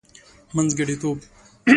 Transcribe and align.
منځګړتوب. 0.55 1.19